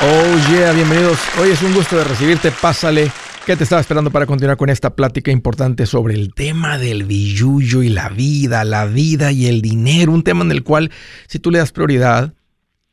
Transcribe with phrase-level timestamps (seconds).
[0.00, 1.18] Oh yeah, bienvenidos.
[1.40, 2.52] Hoy es un gusto de recibirte.
[2.52, 3.10] Pásale.
[3.44, 7.82] ¿Qué te estaba esperando para continuar con esta plática importante sobre el tema del billuyo
[7.82, 10.12] y la vida, la vida y el dinero?
[10.12, 10.92] Un tema en el cual,
[11.26, 12.32] si tú le das prioridad,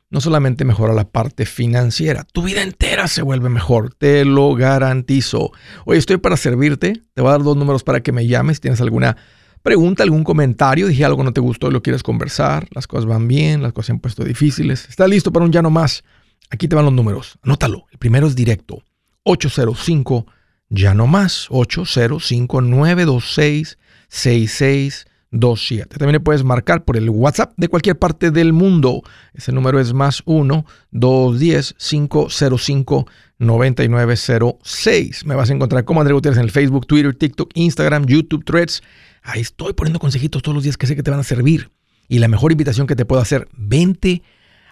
[0.10, 5.51] no solamente mejora la parte financiera, tu vida entera se vuelve mejor, te lo garantizo.
[5.85, 8.62] Hoy estoy para servirte, te voy a dar dos números para que me llames, si
[8.62, 9.15] tienes alguna
[9.62, 13.28] pregunta, algún comentario, dije algo no te gustó y lo quieres conversar, las cosas van
[13.28, 16.03] bien, las cosas se han puesto difíciles, ¿estás listo para un ya no más?
[16.50, 17.38] Aquí te van los números.
[17.41, 17.85] Anótalo.
[17.91, 18.84] El primero es directo.
[19.23, 20.26] 805
[20.70, 21.48] ya no más.
[21.49, 23.77] 805 926
[24.08, 25.98] 6627.
[25.98, 29.02] También le puedes marcar por el WhatsApp de cualquier parte del mundo.
[29.34, 33.08] Ese número es más 1 210 505
[33.39, 35.25] 9906.
[35.25, 38.81] Me vas a encontrar como André Gutiérrez en el Facebook, Twitter, TikTok, Instagram, YouTube, Threads.
[39.23, 41.72] Ahí estoy poniendo consejitos todos los días que sé que te van a servir.
[42.08, 44.22] Y la mejor invitación que te puedo hacer, vente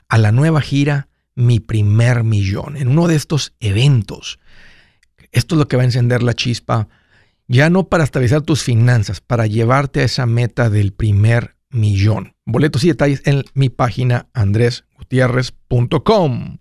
[0.08, 4.40] a la nueva gira mi primer millón, en uno de estos eventos.
[5.32, 6.88] Esto es lo que va a encender la chispa,
[7.48, 12.36] ya no para estabilizar tus finanzas, para llevarte a esa meta del primer millón.
[12.46, 16.58] Boletos y detalles en mi página andresgutierrez.com.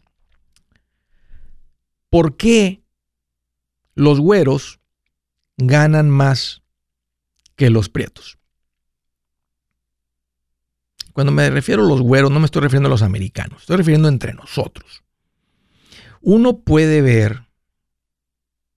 [2.10, 2.84] ¿Por qué
[3.94, 4.78] los güeros
[5.56, 6.62] ganan más
[7.56, 8.38] que los prietos?
[11.12, 14.08] Cuando me refiero a los güeros, no me estoy refiriendo a los americanos, estoy refiriendo
[14.08, 15.02] entre nosotros.
[16.20, 17.42] Uno puede ver,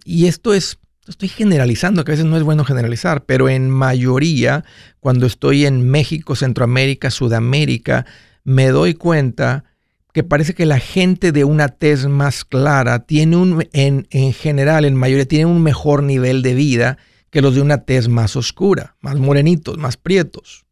[0.04, 4.66] y esto es, estoy generalizando, que a veces no es bueno generalizar, pero en mayoría,
[5.00, 8.06] cuando estoy en México, Centroamérica, Sudamérica,
[8.44, 9.64] me doy cuenta
[10.12, 14.86] que parece que la gente de una tez más clara tiene un, en, en general,
[14.86, 16.98] en mayoría, tiene un mejor nivel de vida
[17.30, 20.65] que los de una tez más oscura, más morenitos, más prietos.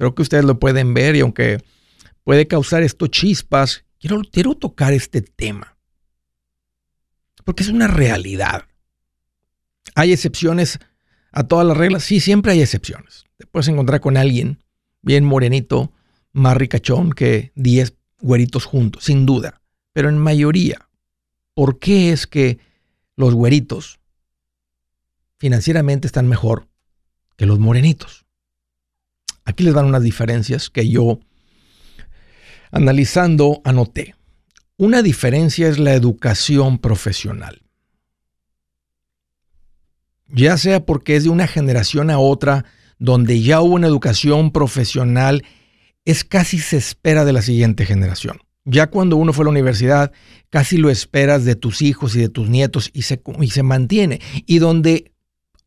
[0.00, 1.62] Creo que ustedes lo pueden ver y aunque
[2.24, 5.76] puede causar esto chispas, quiero, quiero tocar este tema.
[7.44, 8.64] Porque es una realidad.
[9.94, 10.78] ¿Hay excepciones
[11.32, 12.02] a todas las reglas?
[12.02, 13.26] Sí, siempre hay excepciones.
[13.36, 14.64] Te puedes encontrar con alguien
[15.02, 15.92] bien morenito,
[16.32, 19.60] más ricachón que 10 güeritos juntos, sin duda.
[19.92, 20.88] Pero en mayoría,
[21.52, 22.58] ¿por qué es que
[23.16, 24.00] los güeritos
[25.36, 26.70] financieramente están mejor
[27.36, 28.24] que los morenitos?
[29.50, 31.18] Aquí les dan unas diferencias que yo,
[32.70, 34.14] analizando, anoté.
[34.76, 37.60] Una diferencia es la educación profesional.
[40.28, 42.64] Ya sea porque es de una generación a otra,
[43.00, 45.42] donde ya hubo una educación profesional,
[46.04, 48.38] es casi se espera de la siguiente generación.
[48.64, 50.12] Ya cuando uno fue a la universidad,
[50.48, 54.20] casi lo esperas de tus hijos y de tus nietos y se, y se mantiene.
[54.46, 55.10] Y donde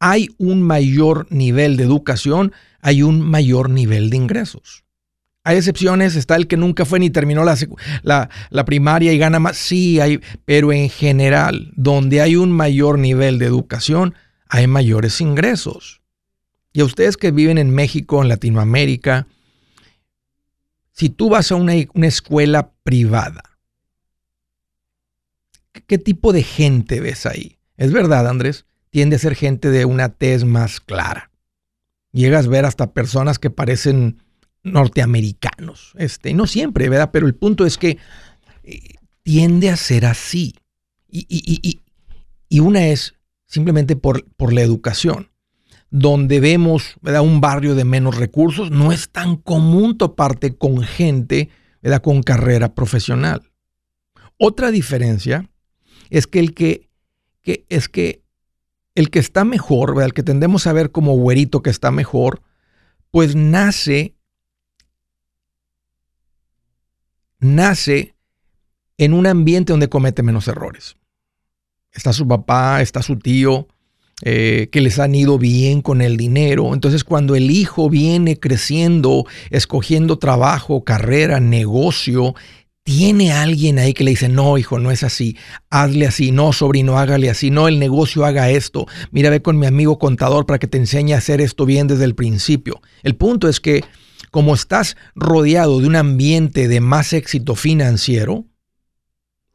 [0.05, 4.83] hay un mayor nivel de educación, hay un mayor nivel de ingresos.
[5.45, 9.55] Hay excepciones, está el que nunca fue ni terminó la, la, primaria y gana más.
[9.55, 14.13] Sí, hay, pero en general, donde hay un mayor nivel de educación,
[14.49, 16.01] hay mayores ingresos.
[16.73, 19.27] Y a ustedes que viven en México, en Latinoamérica,
[20.91, 23.57] si tú vas a una, una escuela privada,
[25.87, 27.57] ¿qué tipo de gente ves ahí?
[27.77, 31.33] Es verdad, Andrés, tiende a ser gente de una tez más clara
[32.13, 34.21] llegas a ver hasta personas que parecen
[34.63, 35.93] norteamericanos.
[35.97, 37.09] Este, no siempre, ¿verdad?
[37.11, 37.97] Pero el punto es que
[38.63, 38.93] eh,
[39.23, 40.55] tiende a ser así.
[41.09, 41.81] Y, y,
[42.49, 43.15] y, una es
[43.45, 45.29] simplemente por, por, la educación.
[45.91, 47.21] Donde vemos ¿verdad?
[47.21, 51.49] un barrio de menos recursos, no es tan común toparte con gente
[51.81, 52.01] ¿verdad?
[52.01, 53.51] con carrera profesional.
[54.37, 55.49] Otra diferencia
[56.09, 56.89] es que el que,
[57.43, 58.22] que es que
[58.95, 62.41] el que está mejor, el que tendemos a ver como güerito que está mejor,
[63.11, 64.15] pues nace,
[67.39, 68.15] nace
[68.97, 70.97] en un ambiente donde comete menos errores.
[71.91, 73.67] Está su papá, está su tío,
[74.23, 76.73] eh, que les han ido bien con el dinero.
[76.73, 82.35] Entonces cuando el hijo viene creciendo, escogiendo trabajo, carrera, negocio,
[82.83, 85.37] tiene alguien ahí que le dice, no, hijo, no es así,
[85.69, 89.65] hazle así, no, sobrino, hágale así, no, el negocio haga esto, mira, ve con mi
[89.65, 92.81] amigo contador para que te enseñe a hacer esto bien desde el principio.
[93.01, 93.83] El punto es que
[94.31, 98.45] como estás rodeado de un ambiente de más éxito financiero,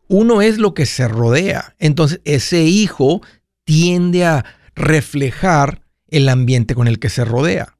[0.07, 1.75] uno es lo que se rodea.
[1.79, 3.21] Entonces ese hijo
[3.65, 4.45] tiende a
[4.75, 7.77] reflejar el ambiente con el que se rodea.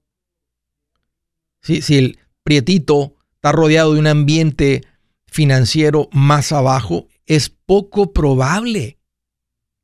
[1.63, 4.83] Si el prietito está rodeado de un ambiente
[5.31, 8.99] financiero más abajo, es poco probable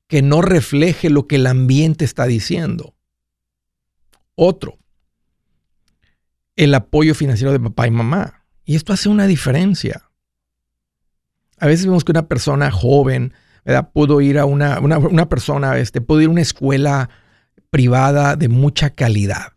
[0.09, 2.95] que no refleje lo que el ambiente está diciendo.
[4.35, 4.79] Otro,
[6.57, 8.45] el apoyo financiero de papá y mamá.
[8.65, 10.11] Y esto hace una diferencia.
[11.59, 13.33] A veces vemos que una persona joven.
[13.95, 17.09] Pudo ir a una, una, persona, este, pudo ir a una escuela
[17.71, 19.55] privada de mucha calidad,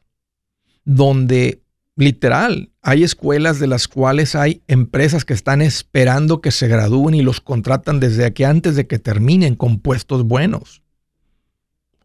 [0.85, 1.61] donde
[1.97, 7.21] literal hay escuelas de las cuales hay empresas que están esperando que se gradúen y
[7.21, 10.81] los contratan desde aquí antes de que terminen con puestos buenos.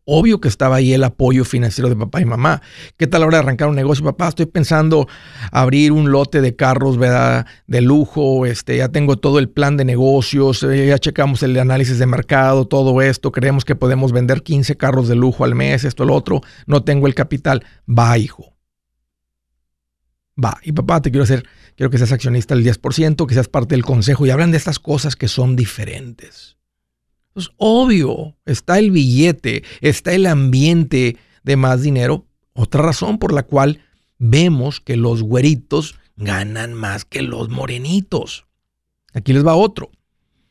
[0.05, 2.61] Obvio que estaba ahí el apoyo financiero de papá y mamá.
[2.97, 4.05] ¿Qué tal a la hora de arrancar un negocio?
[4.05, 5.07] Papá, estoy pensando
[5.53, 6.99] abrir un lote de carros.
[7.69, 12.01] De lujo, este, ya tengo todo el plan de negocios, eh, ya checamos el análisis
[12.01, 16.05] de mercado, todo esto, creemos que podemos vender 15 carros de lujo al mes, esto,
[16.05, 17.65] lo otro, no tengo el capital.
[17.89, 18.53] Va, hijo.
[20.43, 21.47] Va, y papá, te quiero hacer,
[21.77, 24.79] quiero que seas accionista del 10%, que seas parte del consejo y hablan de estas
[24.79, 26.57] cosas que son diferentes.
[27.33, 32.27] Pues obvio, está el billete, está el ambiente de más dinero.
[32.55, 33.81] Otra razón por la cual
[34.19, 38.47] vemos que los güeritos ganan más que los morenitos.
[39.15, 39.91] Aquí les va otro.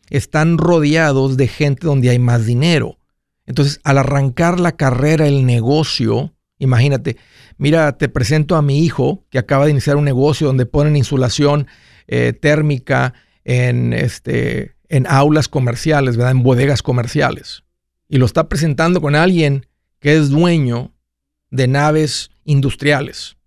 [0.09, 2.97] Están rodeados de gente donde hay más dinero.
[3.45, 7.17] Entonces, al arrancar la carrera, el negocio, imagínate,
[7.57, 11.67] mira, te presento a mi hijo que acaba de iniciar un negocio donde ponen insulación
[12.07, 13.13] eh, térmica
[13.43, 16.31] en, este, en aulas comerciales, ¿verdad?
[16.31, 17.63] En bodegas comerciales.
[18.07, 19.65] Y lo está presentando con alguien
[19.99, 20.93] que es dueño
[21.49, 23.37] de naves industriales.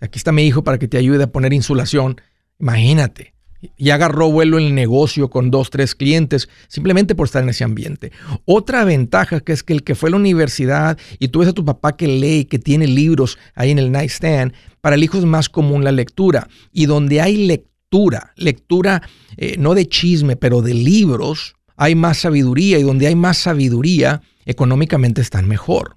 [0.00, 2.20] Aquí está mi hijo para que te ayude a poner insulación.
[2.58, 3.34] Imagínate.
[3.76, 8.10] Y agarró vuelo el negocio con dos, tres clientes, simplemente por estar en ese ambiente.
[8.44, 11.52] Otra ventaja que es que el que fue a la universidad y tú ves a
[11.52, 15.24] tu papá que lee, que tiene libros ahí en el nightstand, para el hijo es
[15.24, 16.48] más común la lectura.
[16.72, 19.02] Y donde hay lectura, lectura, lectura
[19.36, 24.22] eh, no de chisme, pero de libros, hay más sabiduría y donde hay más sabiduría,
[24.46, 25.96] económicamente están mejor.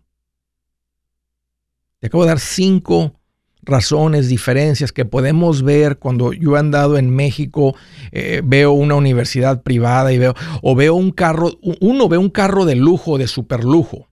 [1.99, 3.19] Te acabo de dar cinco
[3.65, 7.75] razones, diferencias que podemos ver cuando yo he andado en México,
[8.11, 12.65] eh, veo una universidad privada y veo, o veo un carro, uno ve un carro
[12.65, 14.09] de lujo, de super lujo,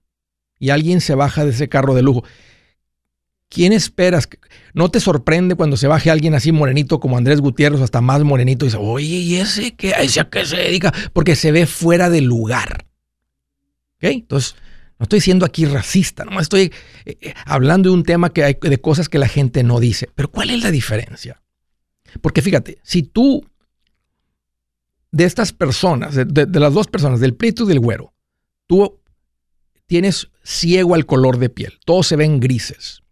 [0.58, 2.24] y alguien se baja de ese carro de lujo.
[3.48, 4.28] ¿Quién esperas?
[4.72, 8.64] ¿No te sorprende cuando se baje alguien así morenito como Andrés Gutiérrez, hasta más morenito,
[8.64, 10.92] y dice, oye, ¿y ese qué, ese a qué se dedica?
[11.12, 12.86] Porque se ve fuera de lugar.
[13.96, 14.04] ¿Ok?
[14.04, 14.56] Entonces,
[14.98, 16.72] no estoy siendo aquí racista, no estoy
[17.04, 20.08] eh, eh, hablando de un tema que hay, de cosas que la gente no dice.
[20.14, 21.42] Pero ¿cuál es la diferencia?
[22.20, 23.44] Porque fíjate, si tú,
[25.10, 28.14] de estas personas, de, las dos personas, del prieto y del güero,
[28.66, 29.00] tú
[29.86, 33.04] tienes ciego al color de piel, todos se ven grises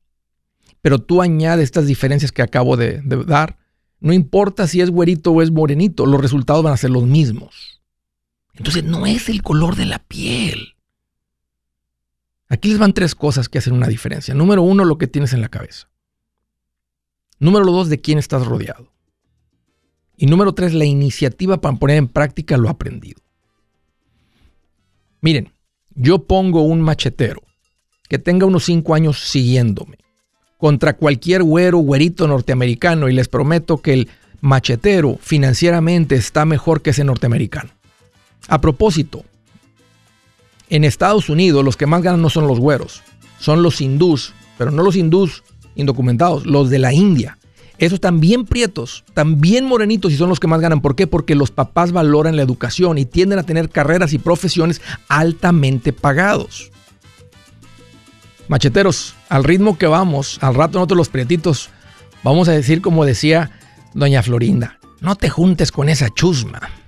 [0.82, 3.56] pero tú añades estas diferencias que acabo de, dar.
[4.00, 7.80] No importa si es güerito o es morenito, los resultados van a ser los mismos.
[8.54, 10.71] Entonces no es el color de la piel.
[12.52, 14.34] Aquí les van tres cosas que hacen una diferencia.
[14.34, 15.88] Número uno, lo que tienes en la cabeza.
[17.38, 18.92] Número dos, de quién estás rodeado.
[20.18, 23.22] Y número tres, la iniciativa para poner en práctica lo aprendido.
[25.22, 25.50] Miren,
[25.94, 27.40] yo pongo un machetero
[28.06, 29.96] que tenga unos cinco años siguiéndome
[30.58, 34.10] contra cualquier güero, güerito norteamericano y les prometo que el
[34.42, 37.70] machetero financieramente está mejor que ese norteamericano.
[38.48, 39.24] A propósito,
[40.72, 43.02] en Estados Unidos los que más ganan no son los güeros,
[43.38, 47.36] son los hindús, pero no los hindús indocumentados, los de la India.
[47.76, 50.80] Esos también prietos, también morenitos y son los que más ganan.
[50.80, 51.06] ¿Por qué?
[51.06, 56.70] Porque los papás valoran la educación y tienden a tener carreras y profesiones altamente pagados.
[58.48, 61.68] Macheteros, al ritmo que vamos, al rato nosotros los prietitos,
[62.22, 63.50] vamos a decir como decía
[63.92, 66.81] doña Florinda, no te juntes con esa chusma.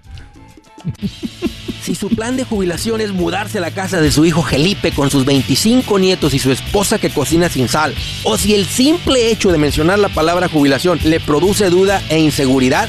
[1.83, 5.11] Si su plan de jubilación es mudarse a la casa de su hijo Felipe con
[5.11, 9.53] sus 25 nietos y su esposa que cocina sin sal, o si el simple hecho
[9.53, 12.89] de mencionar la palabra jubilación le produce duda e inseguridad,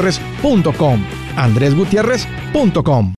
[0.01, 1.03] andresgutierrez.com.
[1.35, 3.13] andresgutierrez.com.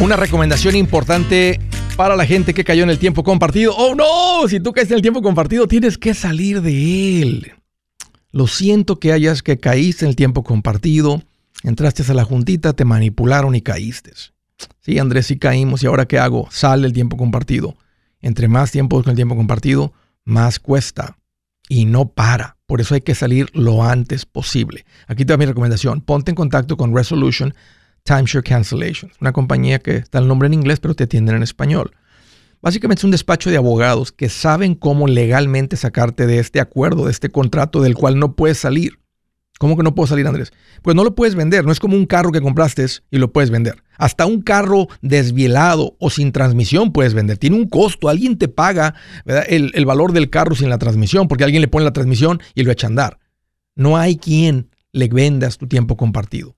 [0.00, 1.60] Una recomendación importante
[2.02, 3.76] para la gente que cayó en el tiempo compartido.
[3.76, 7.52] Oh no, si tú caíste en el tiempo compartido, tienes que salir de él.
[8.32, 11.22] Lo siento que hayas que caíste en el tiempo compartido,
[11.62, 14.10] entraste a la juntita, te manipularon y caíste.
[14.80, 16.48] Sí, Andrés, sí caímos y ahora qué hago?
[16.50, 17.76] Sale el tiempo compartido.
[18.20, 19.92] Entre más tiempo con el tiempo compartido,
[20.24, 21.18] más cuesta
[21.68, 22.56] y no para.
[22.66, 24.86] Por eso hay que salir lo antes posible.
[25.06, 26.00] Aquí te da mi recomendación.
[26.00, 27.54] Ponte en contacto con Resolution
[28.04, 31.92] Timeshare Cancellation, una compañía que está el nombre en inglés pero te atienden en español.
[32.60, 37.10] Básicamente es un despacho de abogados que saben cómo legalmente sacarte de este acuerdo, de
[37.10, 39.00] este contrato del cual no puedes salir.
[39.58, 40.52] ¿Cómo que no puedo salir, Andrés?
[40.82, 43.50] Pues no lo puedes vender, no es como un carro que compraste y lo puedes
[43.50, 43.82] vender.
[43.96, 47.38] Hasta un carro desvielado o sin transmisión puedes vender.
[47.38, 48.94] Tiene un costo, alguien te paga
[49.24, 52.64] El, el, valor del carro sin la transmisión porque alguien le pone la transmisión y
[52.64, 53.18] lo echa a andar.
[53.76, 56.56] No hay quien le vendas tu tiempo compartido.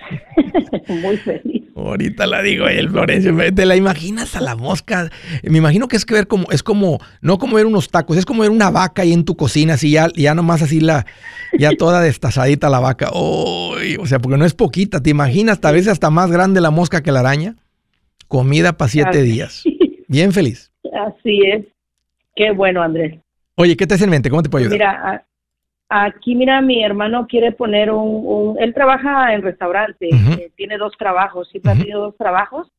[0.88, 1.59] Muy feliz.
[1.88, 5.10] Ahorita la digo, el Florencio, ¿te la imaginas a la mosca?
[5.42, 8.24] Me imagino que es que ver como, es como, no como ver unos tacos, es
[8.24, 11.06] como ver una vaca ahí en tu cocina, así ya, ya nomás así la,
[11.58, 13.10] ya toda destazadita la vaca.
[13.12, 15.60] o sea, porque no es poquita, ¿te imaginas?
[15.60, 17.56] Tal vez hasta más grande la mosca que la araña.
[18.28, 19.64] Comida para siete días.
[20.08, 20.70] Bien feliz.
[21.06, 21.66] Así es.
[22.36, 23.18] Qué bueno, Andrés.
[23.56, 24.30] Oye, ¿qué te hace en mente?
[24.30, 24.78] ¿Cómo te puedo ayudar?
[24.78, 25.26] Mira,
[25.92, 31.48] Aquí, mira, mi hermano quiere poner un, él trabaja en restaurante, eh, tiene dos trabajos,
[31.50, 32.70] sí, ha tenido dos trabajos,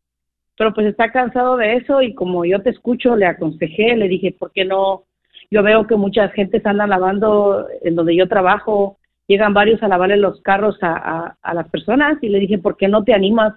[0.58, 4.32] pero pues está cansado de eso y como yo te escucho, le aconsejé, le dije,
[4.32, 5.04] ¿por qué no?
[5.50, 10.16] Yo veo que mucha gente andan lavando en donde yo trabajo, llegan varios a lavarle
[10.16, 13.56] los carros a, a, las personas y le dije, ¿por qué no te animas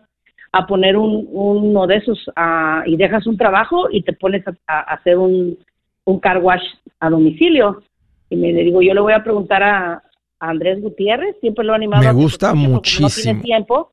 [0.51, 2.29] a poner un, uno de esos
[2.87, 5.57] y dejas un trabajo y te pones a, hacer un,
[6.07, 6.65] un car wash
[6.99, 7.85] a domicilio?
[8.31, 10.03] Y me digo, yo le voy a preguntar a,
[10.41, 12.03] Andrés Gutiérrez, siempre lo he animado.
[12.03, 13.43] Me gusta muchísimo.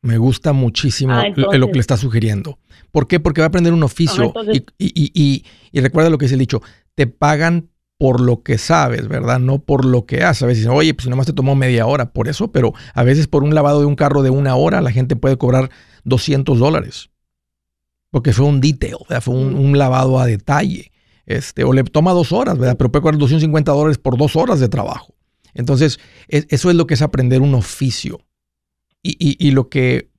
[0.02, 2.58] Me gusta muchísimo ah, lo que le está sugiriendo.
[2.92, 3.20] ¿Por qué?
[3.20, 4.34] Porque va a aprender un oficio.
[4.52, 6.62] y, y, y, recuerda lo que es el dicho,
[6.96, 9.40] te pagan por lo que sabes, ¿verdad?
[9.40, 10.44] No por lo que haces.
[10.44, 13.04] A veces dicen, oye, pues si nomás te tomó media hora, por eso, pero a
[13.04, 15.70] veces por un lavado de un carro de una hora la gente puede cobrar
[16.04, 17.12] 200 dólares.
[18.10, 20.92] Porque fue un detail, fue un, un lavado a detalle.
[21.36, 22.78] Este, o le toma dos horas, ¿verdad?
[22.78, 25.14] Pero puede cobrar 250 dólares por dos horas de trabajo.
[25.54, 28.20] Entonces, eso es lo que es aprender un oficio.
[29.04, 30.10] Y, lo que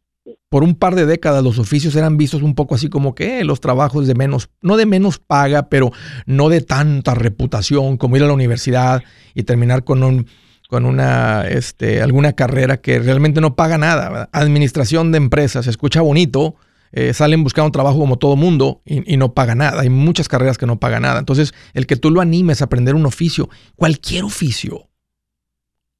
[0.48, 3.44] por un par de décadas los oficios eran vistos un poco así como que eh,
[3.44, 5.92] los trabajos de menos, no de menos paga, pero
[6.26, 9.02] no de tanta reputación como ir a la universidad
[9.34, 10.26] y terminar con un
[10.68, 14.30] con una este, alguna carrera que realmente no paga nada.
[14.32, 16.56] Administración de empresas, se escucha bonito,
[16.92, 19.80] eh, salen buscando un trabajo como todo mundo y, no paga nada.
[19.80, 21.18] Hay muchas carreras que no pagan nada.
[21.18, 24.88] Entonces, el que tú lo animes a aprender un oficio, cualquier oficio,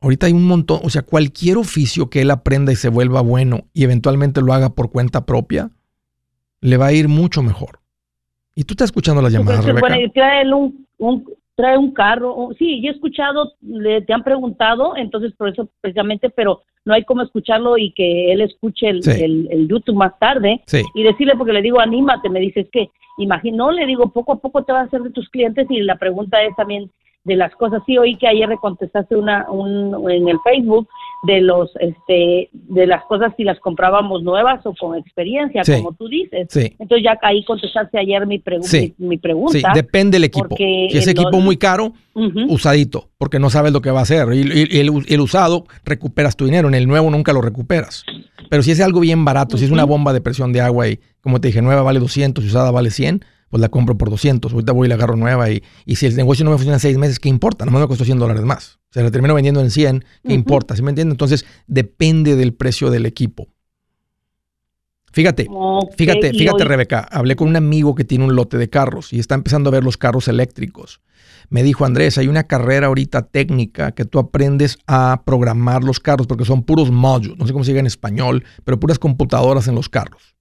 [0.00, 3.64] ahorita hay un montón, o sea, cualquier oficio que él aprenda y se vuelva bueno
[3.72, 5.70] y eventualmente lo haga por cuenta propia,
[6.60, 7.80] le va a ir mucho mejor.
[8.54, 9.88] Y tú estás escuchando las llamadas, Rebeca.
[9.88, 12.50] Bueno, un, trae un carro.
[12.58, 17.04] Sí, yo he escuchado, le, te han preguntado, entonces por eso precisamente, pero no hay
[17.04, 19.00] como escucharlo y que él escuche el,
[19.50, 20.62] el, YouTube más tarde
[20.94, 24.64] y decirle, porque le digo, anímate, me dices que, imagino, le digo, poco a poco
[24.64, 26.90] te vas a hacer de tus clientes y la pregunta es también,
[27.24, 27.82] de las cosas.
[27.86, 30.88] Sí, oí que ayer le contestaste una, un, en el Facebook
[31.22, 36.08] de los, este, de las cosas si las comprábamos nuevas o con experiencia, como tú
[36.08, 36.48] dices.
[36.56, 38.42] Entonces ya ahí contestaste ayer mi,
[38.98, 39.52] mi, pregunta.
[39.52, 40.56] Sí, depende del equipo.
[40.56, 44.32] Si es equipo muy caro, usadito, porque no sabes lo que va a hacer.
[44.32, 44.40] Y,
[44.80, 46.68] el, el, usado, recuperas tu dinero.
[46.68, 48.04] En el nuevo nunca lo recuperas.
[48.50, 50.98] Pero si es algo bien barato, si es una bomba de presión de agua y,
[51.20, 54.50] como te dije, nueva vale 200 y usada vale 100, pues la compro por 200.
[54.50, 56.80] Ahorita voy y la agarro nueva y, y si el negocio no me funciona en
[56.80, 57.66] seis meses, ¿qué importa?
[57.66, 58.78] Nomás me costó 100 dólares más.
[58.88, 60.74] O sea, la termino vendiendo en 100, ¿qué importa?
[60.74, 61.12] ¿Sí me entiendes?
[61.12, 63.48] Entonces, depende del precio del equipo.
[65.12, 65.48] Fíjate,
[65.98, 67.00] fíjate, fíjate, Rebeca.
[67.00, 69.84] Hablé con un amigo que tiene un lote de carros y está empezando a ver
[69.84, 71.02] los carros eléctricos.
[71.50, 76.26] Me dijo, Andrés, hay una carrera ahorita técnica que tú aprendes a programar los carros
[76.26, 79.74] porque son puros modules, no sé cómo se diga en español, pero puras computadoras en
[79.74, 80.36] los carros.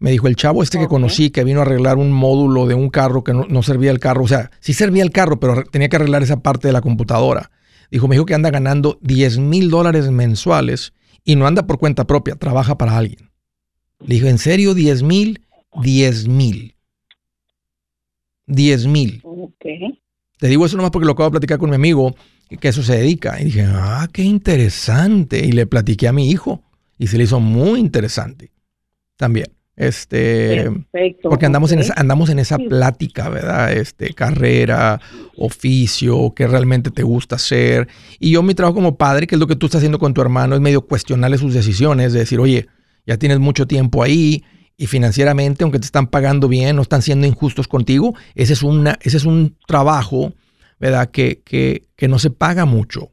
[0.00, 2.88] Me dijo, el chavo este que conocí que vino a arreglar un módulo de un
[2.88, 5.96] carro que no, servía el carro, o sea, sí servía el carro, pero tenía que
[5.96, 7.50] arreglar esa parte de la computadora.
[7.90, 10.92] Dijo, me dijo que anda ganando 10 mil dólares mensuales
[11.24, 13.30] y no anda por cuenta propia, trabaja para alguien.
[14.00, 15.44] Le dijo, ¿en serio 10 mil?
[15.82, 16.76] 10 mil.
[18.46, 19.22] 10 mil.
[20.38, 22.14] Te digo eso nomás porque lo acabo de platicar con mi amigo,
[22.60, 23.40] que eso se dedica.
[23.40, 25.44] Y dije, ah, qué interesante.
[25.44, 26.62] Y le platiqué a mi hijo
[26.98, 28.52] y se le hizo muy interesante
[29.16, 29.57] también.
[29.78, 30.68] Este,
[31.22, 33.72] porque andamos en esa, andamos en esa plática, ¿verdad?
[33.72, 35.00] Este, carrera,
[35.36, 37.86] oficio, qué realmente te gusta hacer.
[38.18, 40.20] Y yo mi trabajo como padre, que es lo que tú estás haciendo con tu
[40.20, 42.66] hermano, es medio cuestionarle sus decisiones, de decir, oye,
[43.06, 44.42] ya tienes mucho tiempo ahí
[44.76, 48.98] y financieramente, aunque te están pagando bien, no están siendo injustos contigo, ese es, una,
[49.00, 50.32] ese es un trabajo,
[50.80, 51.08] ¿verdad?
[51.12, 53.12] Que, que, que no se paga mucho.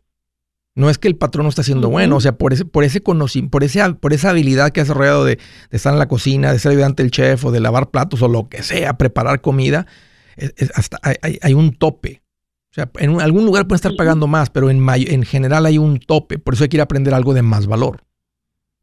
[0.75, 3.01] No es que el patrón no está haciendo bueno, o sea, por ese, por ese
[3.01, 5.39] conocimiento, por, ese, por esa habilidad que has desarrollado de,
[5.71, 8.49] estar en la cocina, de ser ayudante del chef o de lavar platos o lo
[8.49, 9.87] que sea, preparar comida,
[10.75, 12.21] hasta hay, un tope.
[12.71, 15.97] O sea, en algún lugar pueden estar pagando más, pero en, en general hay un
[15.97, 16.39] tope.
[16.39, 18.01] Por eso hay que ir a aprender algo de más valor.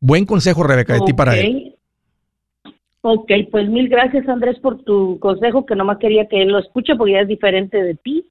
[0.01, 1.77] Buen consejo, Rebeca, de ti para él.
[3.03, 6.95] Ok, pues mil gracias Andrés por tu consejo, que nomás quería que él lo escuche
[6.97, 8.25] porque ya es diferente de ti.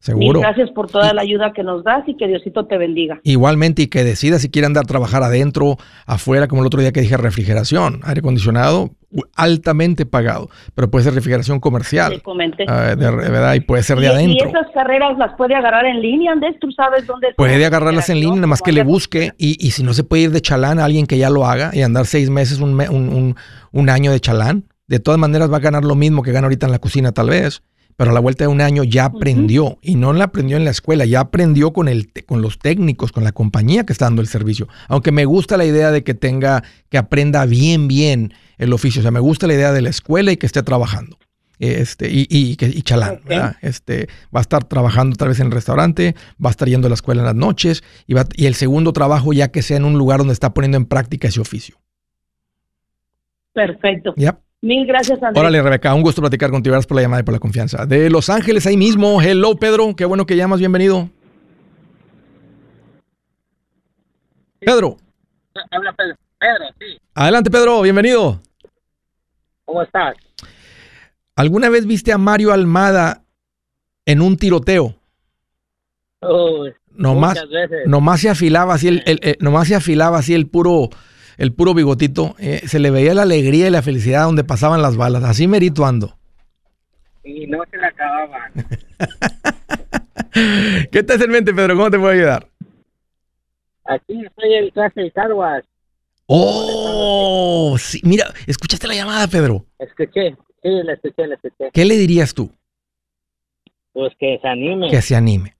[0.00, 0.40] Seguro.
[0.40, 3.20] gracias por toda la ayuda que nos das y que Diosito te bendiga.
[3.24, 6.92] Igualmente, y que decida si quiere andar a trabajar adentro, afuera, como el otro día
[6.92, 8.90] que dije, refrigeración, aire acondicionado,
[9.34, 12.22] altamente pagado, pero puede ser refrigeración comercial.
[12.68, 14.46] Ah, de, verdad, y puede ser de adentro.
[14.46, 16.56] ¿Y esas carreras las puede agarrar en línea, Andrés?
[16.60, 17.28] ¿Tú sabes dónde?
[17.36, 20.24] Puede agarrarlas en línea, nada más que le busque, y, y, si no se puede
[20.24, 23.08] ir de chalán a alguien que ya lo haga y andar seis meses, un, un,
[23.08, 23.36] un,
[23.72, 26.66] un año de chalán, de todas maneras va a ganar lo mismo que gana ahorita
[26.66, 27.62] en la cocina tal vez
[27.98, 30.70] pero a la vuelta de un año ya aprendió y no la aprendió en la
[30.70, 34.28] escuela, ya aprendió con, el, con los técnicos, con la compañía que está dando el
[34.28, 34.68] servicio.
[34.86, 39.00] Aunque me gusta la idea de que tenga, que aprenda bien, bien el oficio.
[39.00, 41.18] O sea, me gusta la idea de la escuela y que esté trabajando.
[41.58, 43.56] Este, y, y, y chalán, ¿verdad?
[43.62, 46.90] Este, va a estar trabajando tal vez en el restaurante, va a estar yendo a
[46.90, 49.84] la escuela en las noches y, va, y el segundo trabajo ya que sea en
[49.84, 51.74] un lugar donde está poniendo en práctica ese oficio.
[53.54, 54.14] Perfecto.
[54.16, 54.38] Ya.
[54.60, 55.40] Mil gracias, Andrés.
[55.40, 56.72] Órale, Rebeca, un gusto platicar contigo.
[56.72, 57.86] Gracias por la llamada y por la confianza.
[57.86, 59.22] De Los Ángeles, ahí mismo.
[59.22, 59.94] Hello, Pedro.
[59.94, 60.58] Qué bueno que llamas.
[60.58, 61.08] Bienvenido.
[64.58, 64.96] Pedro.
[65.70, 66.16] Habla Pedro.
[66.38, 67.00] Pedro, sí.
[67.14, 67.82] Adelante, Pedro.
[67.82, 68.40] Bienvenido.
[69.64, 70.16] ¿Cómo estás?
[71.36, 73.22] ¿Alguna vez viste a Mario Almada
[74.06, 74.94] en un tiroteo?
[76.98, 77.40] nomás,
[77.86, 80.90] nomás se afilaba así el, el, nomás se afilaba así el puro
[81.38, 84.96] el puro bigotito, eh, se le veía la alegría y la felicidad donde pasaban las
[84.96, 85.22] balas.
[85.24, 86.18] Así merito ando.
[87.24, 88.52] Y no se le acababan.
[90.90, 91.76] ¿Qué hace en mente, Pedro?
[91.76, 92.48] ¿Cómo te puedo ayudar?
[93.84, 95.64] Aquí estoy en clase de Carwas.
[96.26, 98.00] Oh, sí.
[98.04, 99.64] Mira, ¿escuchaste la llamada, Pedro?
[99.78, 101.70] Escuché, sí, la escuché, la escuché.
[101.72, 102.50] ¿Qué le dirías tú?
[103.92, 104.90] Pues que se anime.
[104.90, 105.56] Que se anime,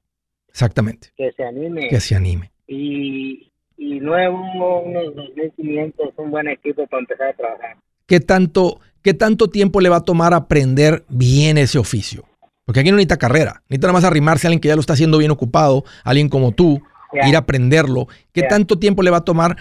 [0.49, 1.09] exactamente.
[1.17, 1.89] Que se anime.
[1.89, 2.53] Que se anime.
[2.67, 7.77] Y, y nuevo, unos 2.500, un buen equipo para empezar a trabajar.
[8.07, 12.25] ¿Qué tanto, ¿Qué tanto tiempo le va a tomar aprender bien ese oficio?
[12.65, 14.93] Porque aquí no necesita carrera, necesita nada más arrimarse a alguien que ya lo está
[14.93, 16.83] haciendo bien ocupado, alguien como tú,
[17.27, 18.09] ir a aprenderlo.
[18.33, 19.57] ¿Qué tanto tiempo le va a tomar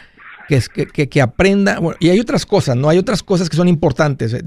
[0.47, 1.79] que, que, que, aprenda?
[1.99, 2.89] y hay otras cosas, ¿no?
[2.89, 4.33] Hay otras cosas que son importantes.
[4.33, 4.41] Eh,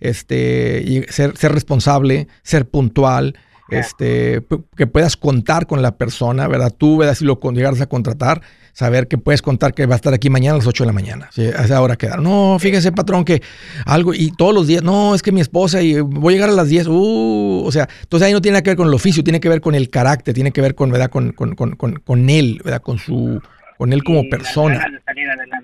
[0.00, 3.36] este, ser, ser responsable, ser puntual,
[3.70, 4.44] este,
[4.76, 6.72] que puedas contar con la persona, ¿verdad?
[6.76, 7.14] Tú, ¿verdad?
[7.14, 10.54] Si lo llegaras a contratar, saber que puedes contar que va a estar aquí mañana
[10.54, 11.28] a las 8 de la mañana.
[11.32, 12.20] Si a esa hora quedar.
[12.20, 13.42] No, fíjese, patrón, que
[13.84, 16.52] algo, y todos los días, no, es que mi esposa, y voy a llegar a
[16.52, 19.40] las 10, uh, o sea, entonces ahí no tiene que ver con el oficio, tiene
[19.40, 21.10] que ver con el carácter, tiene que ver con, ¿verdad?
[21.10, 22.82] Con, con, con, con él, ¿verdad?
[22.82, 23.40] Con su,
[23.78, 24.86] con él como persona.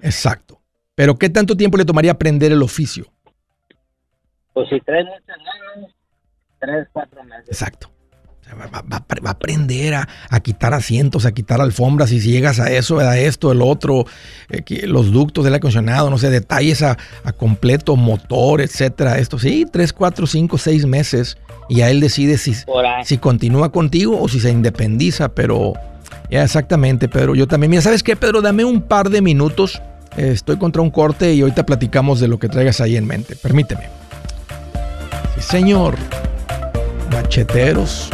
[0.02, 0.60] Exacto.
[0.94, 3.06] Pero ¿qué tanto tiempo le tomaría aprender el oficio?
[4.52, 5.92] Pues si tres meses,
[6.62, 7.48] tres, cuatro meses.
[7.48, 7.90] Exacto.
[8.54, 8.84] va,
[9.26, 13.50] a aprender a, quitar asientos, a quitar alfombras y si llegas a eso, a esto,
[13.50, 14.06] el otro,
[14.48, 16.96] eh, los ductos del acondicionado, no sé, detalles a,
[17.36, 19.18] completo, motor, etcétera.
[19.18, 21.36] Esto sí, tres, cuatro, cinco, seis meses
[21.68, 22.54] y a él decide si,
[23.04, 25.72] si continúa contigo o si se independiza, pero
[26.30, 27.34] ya exactamente, Pedro.
[27.34, 27.70] Yo también.
[27.70, 28.40] Mira, ¿sabes qué, Pedro?
[28.40, 29.82] Dame un par de minutos.
[30.16, 33.34] estoy contra un corte y ahorita platicamos de lo que traigas ahí en mente.
[33.36, 33.88] Permíteme.
[35.34, 35.96] Sí, señor.
[37.32, 38.10] Macheteros.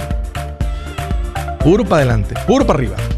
[1.59, 3.18] Puro para adelante, puro para arriba.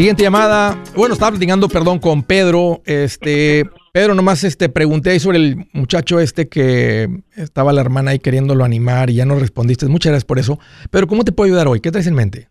[0.00, 0.82] Siguiente llamada.
[0.96, 2.80] Bueno, estaba platicando, perdón, con Pedro.
[2.86, 8.18] Este, Pedro, nomás este, pregunté ahí sobre el muchacho este que estaba la hermana ahí
[8.18, 9.86] queriéndolo animar y ya no respondiste.
[9.88, 10.58] Muchas gracias por eso.
[10.90, 11.82] Pero, ¿cómo te puedo ayudar hoy?
[11.82, 12.48] ¿Qué traes en mente?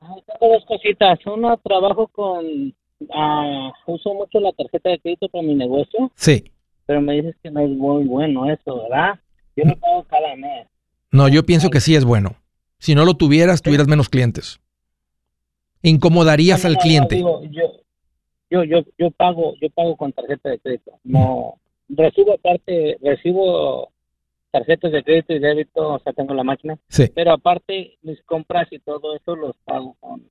[0.00, 1.18] Ah, tengo dos cositas.
[1.26, 2.72] Uno, trabajo con.
[3.00, 6.12] Uh, uso mucho la tarjeta de crédito para mi negocio.
[6.14, 6.44] Sí.
[6.86, 9.18] Pero me dices que no es muy bueno eso, ¿verdad?
[9.56, 10.68] Yo lo pago cada mes.
[11.10, 12.36] No, yo pienso que sí es bueno.
[12.78, 14.60] Si no lo tuvieras, tuvieras menos clientes
[15.90, 17.20] incomodarías al cliente?
[17.20, 17.42] yo,
[18.50, 20.98] yo, yo, yo pago, yo pago con tarjeta de crédito.
[21.04, 23.90] No recibo aparte, recibo
[24.50, 26.78] tarjetas de crédito y débito, o sea, tengo la máquina.
[26.88, 27.10] Sí.
[27.14, 30.22] Pero aparte, mis compras y todo eso los pago con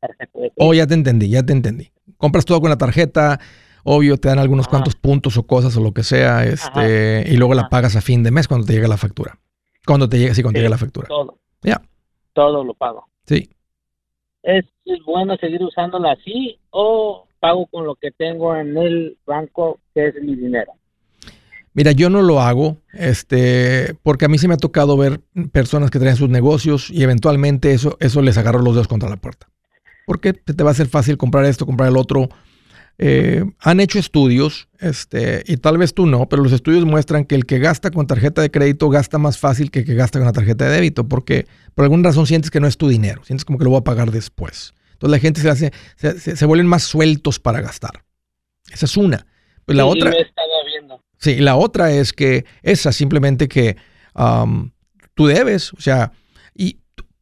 [0.00, 0.54] tarjeta de crédito.
[0.58, 1.90] Oh, ya te entendí, ya te entendí.
[2.16, 3.40] Compras todo con la tarjeta,
[3.82, 7.54] obvio, te dan algunos cuantos puntos o cosas o lo que sea, este, y luego
[7.54, 9.38] la pagas a fin de mes cuando te llega la factura.
[9.86, 11.08] Cuando te llega, sí, cuando te llega la factura.
[11.08, 11.38] Todo.
[11.62, 11.82] Ya.
[12.32, 13.08] Todo lo pago.
[13.26, 13.50] Sí.
[14.44, 14.64] ¿Es
[15.06, 20.14] bueno seguir usándola así o pago con lo que tengo en el banco, que es
[20.22, 20.72] mi dinero?
[21.72, 25.90] Mira, yo no lo hago, este, porque a mí sí me ha tocado ver personas
[25.90, 29.48] que traen sus negocios y eventualmente eso, eso les agarra los dedos contra la puerta.
[30.06, 32.28] Porque te va a ser fácil comprar esto, comprar el otro,
[32.98, 37.34] eh, han hecho estudios, este, y tal vez tú no, pero los estudios muestran que
[37.34, 40.26] el que gasta con tarjeta de crédito gasta más fácil que el que gasta con
[40.26, 43.44] la tarjeta de débito, porque por alguna razón sientes que no es tu dinero, sientes
[43.44, 44.74] como que lo voy a pagar después.
[44.92, 45.72] Entonces la gente se hace,
[46.36, 48.04] se, vuelven más sueltos para gastar.
[48.72, 49.26] Esa es una.
[49.64, 50.12] Pues la otra.
[51.18, 53.76] Sí, la otra es que esa simplemente que
[55.14, 56.12] tú debes, o sea,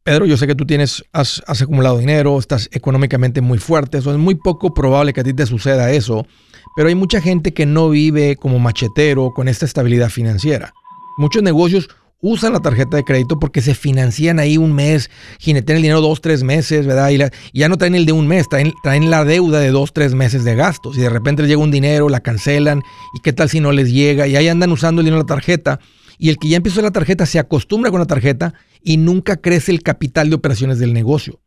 [0.03, 4.35] Pedro, yo sé que tú tienes, has, acumulado dinero, estás económicamente muy fuerte, es muy
[4.35, 6.27] poco probable que a ti te suceda eso,
[6.75, 10.73] pero hay mucha gente que no vive como machetero con esta estabilidad financiera.
[11.17, 11.89] Muchos negocios
[12.19, 16.19] usan la tarjeta de crédito porque se financian ahí un mes, jinetean el dinero dos,
[16.19, 17.09] tres meses, ¿verdad?
[17.09, 20.15] Y, ya no traen el de un mes, traen, traen, la deuda de dos, tres
[20.15, 20.97] meses de gastos.
[20.97, 22.81] Y de repente les llega un dinero, la cancelan,
[23.13, 25.35] y qué tal si no les llega, y ahí andan usando el dinero de la
[25.35, 25.79] tarjeta
[26.23, 29.73] y el que ya empezó la tarjeta se acostumbra con la tarjeta y nunca crece
[29.73, 31.41] el capital de operaciones del negocio.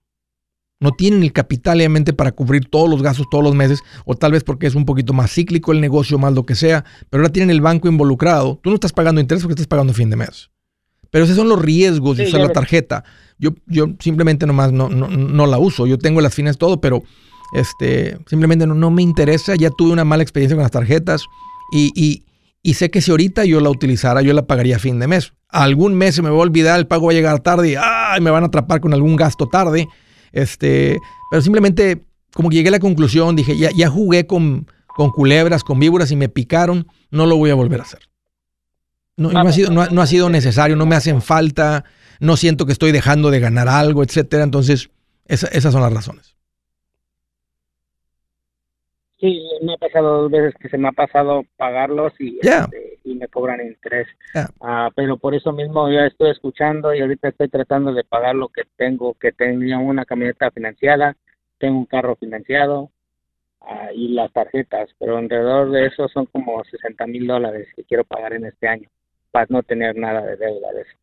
[0.81, 4.33] No tienen el capital obviamente para cubrir todos los gastos todos los meses, o tal
[4.33, 7.33] vez porque es un poquito más cíclico el negocio, más lo que sea, pero ahora
[7.33, 8.61] tienen el banco involucrado.
[8.62, 10.51] Tú no estás pagando interés porque estás pagando fin de mes.
[11.11, 13.03] Pero esos son los riesgos de usar la tarjeta.
[13.39, 15.87] Yo, yo simplemente nomás no, no, no la uso.
[15.87, 17.03] Yo tengo las fines todo, pero
[17.55, 19.57] este, simplemente no, no, me interesa.
[19.57, 21.23] Ya tuve una mala experiencia con las tarjetas
[21.73, 22.26] y, y,
[22.66, 25.33] y, sé que si ahorita yo la utilizara, yo la pagaría a fin de mes.
[25.48, 28.31] Algún mes se me va a olvidar, el pago va a llegar tarde y me
[28.31, 29.88] van a atrapar con algún gasto tarde.
[30.33, 30.98] Este,
[31.31, 35.64] pero simplemente como que llegué a la conclusión, dije, ya, ya jugué con, con culebras,
[35.64, 38.00] con víboras y me picaron, no lo voy a volver a hacer.
[39.16, 41.85] No, ha sido, no, no, ha sido, necesario, no me hacen falta,
[42.20, 44.44] no siento que estoy dejando de ganar algo, etcétera.
[44.44, 44.90] Entonces,
[45.24, 46.36] esa, esas son las razones.
[49.27, 52.61] Sí, me ha pasado dos veces que se me ha pasado pagarlos y, yeah.
[52.61, 54.07] este, y me cobran interés.
[54.33, 54.51] Yeah.
[54.61, 58.51] Uh, pero por eso mismo ya estoy escuchando y ahorita estoy tratando de pagar lo
[58.51, 61.17] que tengo, que tenía una camioneta financiada,
[61.59, 62.93] tengo un carro financiado
[63.62, 68.05] uh, y las tarjetas, pero alrededor de eso son como 60 mil dólares que quiero
[68.05, 68.89] pagar en este año
[69.33, 70.97] para no tener nada de deuda de eso.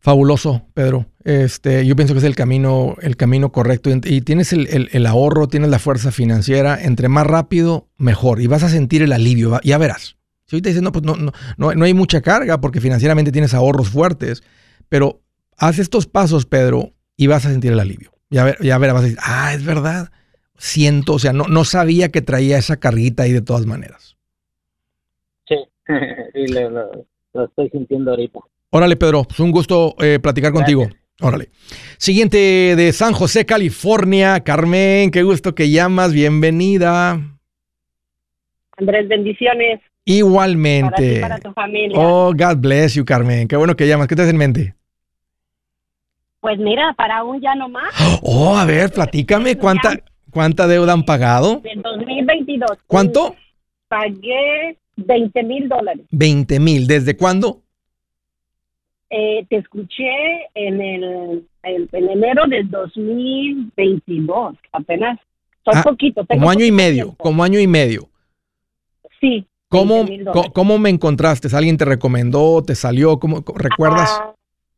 [0.00, 1.04] Fabuloso, Pedro.
[1.24, 3.90] Este, yo pienso que es el camino, el camino correcto.
[3.90, 6.82] Y tienes el, el, el, ahorro, tienes la fuerza financiera.
[6.82, 8.40] Entre más rápido, mejor.
[8.40, 9.60] Y vas a sentir el alivio.
[9.62, 10.16] Ya verás.
[10.46, 13.90] Si ahorita dices, no, pues no, no, no, hay mucha carga porque financieramente tienes ahorros
[13.90, 14.42] fuertes.
[14.88, 15.20] Pero
[15.58, 18.10] haz estos pasos, Pedro, y vas a sentir el alivio.
[18.30, 20.10] Ya, ver, ya verás, vas a decir, ah, es verdad.
[20.56, 24.16] Siento, o sea, no, no sabía que traía esa carguita ahí de todas maneras.
[25.46, 25.56] Sí,
[26.32, 28.40] sí lo, lo, lo estoy sintiendo ahorita.
[28.72, 30.76] Órale, Pedro, es un gusto eh, platicar Gracias.
[30.76, 30.96] contigo.
[31.20, 31.50] Órale.
[31.98, 32.38] Siguiente
[32.76, 34.40] de San José, California.
[34.40, 36.12] Carmen, qué gusto que llamas.
[36.12, 37.20] Bienvenida.
[38.76, 39.80] Andrés, bendiciones.
[40.04, 40.90] Igualmente.
[40.90, 41.98] Para, ti, para tu familia.
[41.98, 43.48] Oh, God bless you, Carmen.
[43.48, 44.06] Qué bueno que llamas.
[44.06, 44.74] ¿Qué te hace en mente?
[46.40, 47.92] Pues mira, para un ya no más.
[48.22, 49.56] Oh, a ver, platícame.
[49.56, 49.98] ¿Cuánta,
[50.30, 51.60] cuánta deuda han pagado?
[51.64, 52.70] En 2022.
[52.86, 53.34] ¿Cuánto?
[53.88, 56.06] Pagué 20 mil dólares.
[56.12, 56.86] 20 mil.
[56.86, 57.62] ¿Desde cuándo?
[59.10, 60.08] Eh, te escuché
[60.54, 65.18] en el, el, en enero del 2022, apenas.
[65.64, 66.24] Son Ah, poquito.
[66.24, 67.04] tengo Como año y medio.
[67.06, 67.22] tiempo.
[67.24, 68.08] Como año y medio.
[69.20, 69.44] Sí.
[69.68, 70.42] ¿Cómo, 20,000 dólares.
[70.46, 71.48] co- ¿Cómo me encontraste?
[71.54, 72.62] ¿Alguien te recomendó?
[72.64, 73.18] ¿Te salió?
[73.18, 74.10] ¿Cómo, ¿Recuerdas?
[74.20, 74.32] Ah,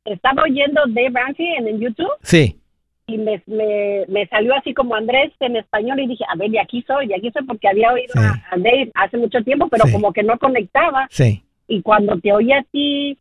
[0.05, 2.59] estaba oyendo Dave Ramsey en, en YouTube Sí.
[3.07, 6.61] y me, me, me salió así como Andrés en español y dije, a ver, de
[6.61, 8.19] aquí soy, de aquí soy porque había oído Sí.
[8.19, 9.93] a, a Dave hace mucho tiempo, pero Sí.
[9.93, 11.07] como que no conectaba.
[11.11, 11.43] Sí.
[11.69, 13.17] Y cuando te oí a ti,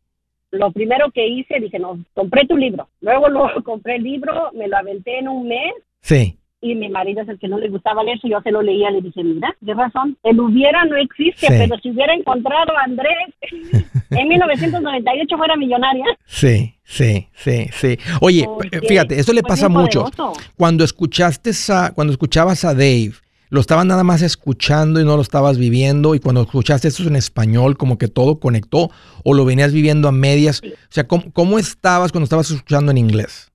[0.52, 2.88] lo primero que hice, dije, no, compré tu libro.
[3.00, 6.36] Luego lo compré el libro, me lo aventé en un mes Sí.
[6.60, 9.00] y mi marido es el que no le gustaba leer, yo se lo leía, le
[9.00, 11.54] dije, mira, de razón, el hubiera no existe, Sí.
[11.58, 13.28] pero si hubiera encontrado a Andrés
[14.10, 16.04] en 1998 fuera millonaria.
[16.26, 17.98] Sí, sí, sí, sí.
[18.20, 20.04] Oye, Porque fíjate, eso le pasa mucho.
[20.04, 20.32] poderoso.
[20.56, 23.12] Cuando escuchaste a, cuando escuchabas a Dave,
[23.52, 27.16] lo estabas nada más escuchando y no lo estabas viviendo, y cuando escuchaste eso en
[27.16, 28.88] español, como que todo conectó,
[29.24, 30.62] o lo venías viviendo a medias.
[30.64, 33.52] O sea, ¿cómo, cómo estabas cuando estabas escuchando en inglés?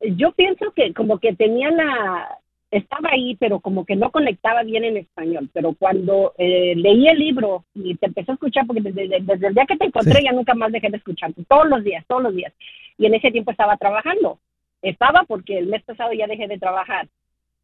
[0.00, 2.40] Yo pienso que como que tenía la,
[2.72, 5.48] estaba ahí, pero como que no conectaba bien en español.
[5.52, 9.54] Pero cuando eh, leí el libro y te empecé a escuchar, porque desde, desde el
[9.54, 10.24] día que te encontré Sí.
[10.24, 12.52] ya nunca más dejé de escucharte, todos los días, todos los días.
[12.98, 14.40] Y en ese tiempo estaba trabajando.
[14.82, 17.06] Estaba porque el mes pasado ya dejé de trabajar.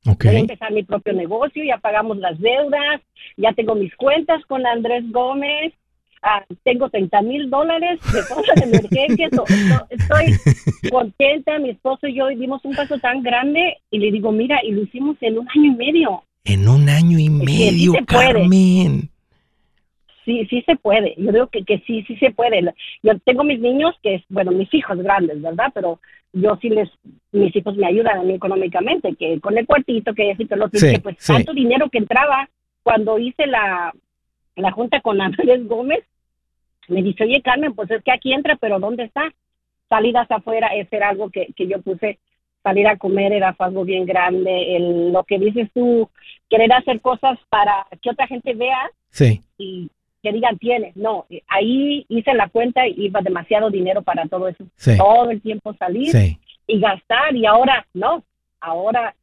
[0.05, 3.01] Voy a empezar mi propio negocio, ya pagamos las deudas,
[3.37, 5.73] ya tengo mis cuentas con Andrés Gómez,
[6.23, 10.35] ah, tengo 30 mil dólares de cosas de emergencia, so- so- estoy
[10.91, 14.73] contenta, mi esposo y yo dimos un paso tan grande y le digo, mira, y
[14.73, 16.23] lo hicimos en un año y medio.
[16.45, 17.93] En un año y medio.
[18.07, 19.09] Carmen.
[20.25, 21.15] Sí, sí se puede.
[21.17, 22.63] Yo creo que, que sí, sí se puede.
[23.03, 25.71] Yo tengo mis niños, que es, bueno, mis hijos grandes, ¿verdad?
[25.75, 25.99] Pero
[26.33, 26.89] yo sí les,
[27.33, 30.65] mis hijos me ayudan a mí económicamente, que con el cuartito, que y todo lo
[30.67, 31.33] otro, Sí, que pues sí.
[31.33, 32.49] tanto dinero que entraba
[32.83, 33.93] cuando hice la,
[34.57, 36.05] la junta con Andrés Gómez,
[36.89, 39.33] me dice, oye Carmen, pues es que aquí entra, pero ¿dónde está?
[39.89, 42.19] Salidas afuera, ese era algo que, que yo puse,
[42.63, 46.09] salir a comer era algo bien grande, el, lo que dices tú,
[46.49, 49.91] querer hacer cosas para que otra gente vea Sí, y
[50.23, 50.95] que digan tienes.
[50.97, 54.65] No, eh, ahí hice la cuenta y iba demasiado dinero para todo eso.
[54.77, 56.39] sí, Todo el tiempo salir sí.
[56.67, 58.23] y gastar y ahora no,
[58.61, 59.15] ahora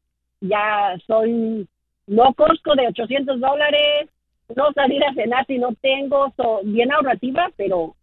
[0.42, 1.68] ya soy
[2.08, 4.10] no cosco de 800 dólares,
[4.56, 7.96] no salir a cenar si no tengo, so, bien ahorrativa, pero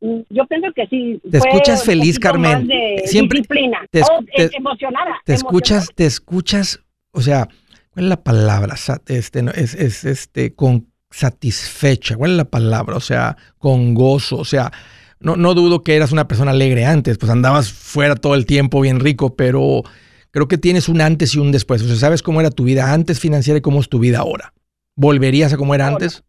[0.00, 1.20] mm, yo pienso que sí.
[1.30, 2.68] Te escuchas feliz, Carmen.
[3.06, 3.78] Siempre disciplina.
[3.90, 5.12] te Oh, te- eh, emocionada.
[5.24, 5.34] Te emocionada.
[5.34, 6.80] escuchas, te escuchas,
[7.12, 7.48] o sea,
[7.94, 8.74] ¿cuál es la palabra?
[9.06, 12.96] Este, no, es, es este, con satisfecha, ¿cuál es la palabra?
[12.96, 14.72] O sea, con gozo, o sea,
[15.20, 18.80] no, no dudo que eras una persona alegre antes, pues andabas fuera todo el tiempo
[18.80, 19.82] bien rico, pero
[20.32, 21.82] creo que tienes un antes y un después.
[21.82, 24.52] O sea, ¿sabes cómo era tu vida antes financiera y cómo es tu vida ahora?
[24.96, 26.24] ¿Volverías a como era antes?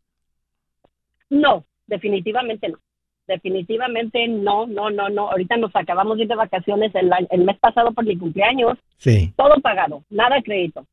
[1.30, 2.78] No, definitivamente no.
[3.26, 5.32] Definitivamente no, no, no, no.
[5.32, 8.78] Ahorita nos acabamos de ir de vacaciones el, el mes pasado por mi cumpleaños.
[8.98, 9.34] Sí.
[9.38, 10.86] Todo pagado, nada crédito.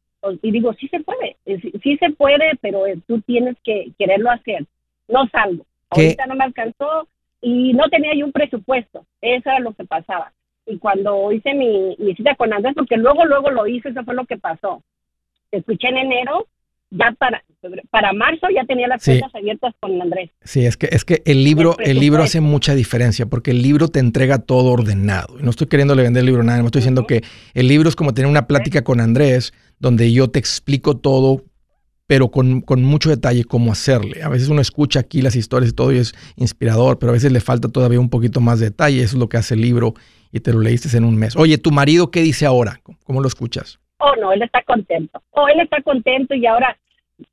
[0.42, 1.37] Y digo, sí se puede,
[1.83, 4.66] sí, se puede, pero eh, tú tienes que quererlo hacer.
[5.09, 5.64] No salgo.
[5.88, 7.09] Ahorita no me alcanzó
[7.40, 9.06] y no tenía yo un presupuesto.
[9.20, 10.33] Eso era lo que pasaba.
[10.66, 14.14] Y cuando hice mi, mi cita con Andrés, porque luego, luego lo hice, eso fue
[14.14, 14.83] lo que pasó.
[15.50, 16.46] Escuché en enero
[16.90, 17.42] ya para,
[17.90, 20.31] para marzo ya tenía las cuentas abiertas con Andrés.
[20.42, 23.88] Sí, es que, es que el libro, el, libro hace mucha diferencia porque el libro
[23.88, 25.38] te entrega todo ordenado.
[25.38, 27.22] Y no estoy queriéndole vender el libro a nadie, me estoy diciendo que
[27.55, 31.44] el libro es como tener una plática con Andrés donde yo te explico todo,
[32.07, 34.22] pero con, con, mucho detalle cómo hacerle.
[34.22, 37.31] A veces uno escucha aquí las historias y todo y es inspirador, pero a veces
[37.31, 39.00] le falta todavía un poquito más de detalle.
[39.00, 39.94] Eso es lo que hace el libro
[40.33, 41.37] y te lo leíste en un mes.
[41.37, 42.81] Oye, ¿tu marido qué dice ahora?
[43.05, 43.79] ¿Cómo lo escuchas?
[44.00, 46.76] Oh no, él está contento, oh él está contento y ahora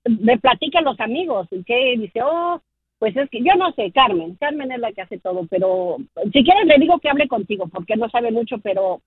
[0.03, 2.61] me platican los amigos, que dice, oh,
[2.99, 5.97] pues es que yo no sé, Carmen, Carmen es la que hace todo, pero
[6.33, 9.01] si quieres le digo que hable contigo, porque no sabe mucho, pero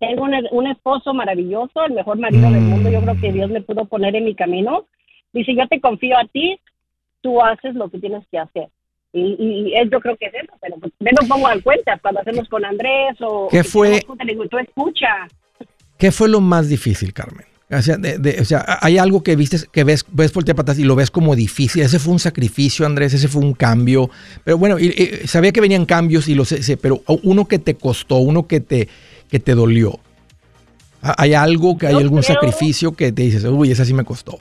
[0.00, 3.84] tengo un, esposo maravilloso, el mejor marido del mundo, yo creo que Dios me pudo
[3.84, 4.86] poner en mi camino.
[5.32, 6.58] Dice, yo te confío a ti,
[7.20, 8.68] tú haces lo que tienes que hacer.
[9.12, 12.20] Y, y, yo creo que es eso, pero pues, me lo pongo al cuenta cuando
[12.20, 13.48] hacemos con Andrés o...
[13.50, 14.00] ¿Qué fue?
[14.50, 15.28] tú escucha.
[16.00, 17.44] ¿Qué fue lo más difícil, Carmen?
[17.70, 17.98] O sea,
[18.40, 21.36] o sea, hay algo que viste, que ves, ves por patas y lo ves como
[21.36, 21.82] difícil.
[21.82, 24.10] Ese fue un sacrificio, Andrés, ese fue un cambio.
[24.42, 24.76] Pero bueno,
[25.26, 28.88] sabía que venían cambios y lo sé, pero uno que te costó, uno que te,
[29.30, 30.00] que te dolió.
[31.02, 34.40] ¿Hay algo, que hay algún sacrificio que te dices, uy, ese sí me costó?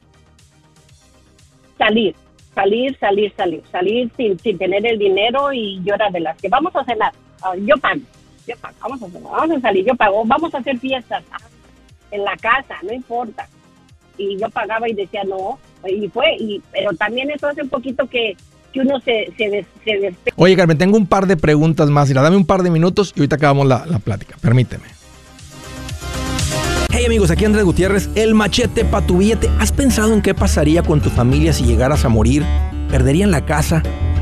[1.77, 2.15] Salir,
[2.55, 6.47] salir, salir, salir, salir sin, sin tener el dinero y yo era de las que
[6.47, 7.99] vamos a cenar, ah, yo pago
[8.81, 11.37] vamos a, vamos a salir, yo pago, vamos a hacer fiestas ah,
[12.11, 13.47] en la casa, no importa.
[14.17, 18.07] Y yo pagaba y decía no, y fue, y, pero también eso hace un poquito
[18.07, 18.35] que,
[18.73, 19.65] que uno se, se,
[20.35, 22.09] Oye, Carmen, tengo un par de preguntas más.
[22.09, 24.35] Mira, dame un par de minutos y ahorita acabamos la, la plática.
[24.41, 24.83] Permíteme.
[26.91, 29.49] Hey amigos, aquí Andrés Gutiérrez, el machete para tu billete.
[29.59, 32.43] ¿Has pensado en qué pasaría con tu familia si llegaras a morir?
[32.89, 33.83] ¿Perderían la casa?